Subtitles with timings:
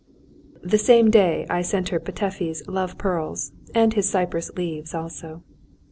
[0.71, 5.43] "]The same day I sent her Petöfi's "Love's Pearls," and his "Cypress Leaves" also.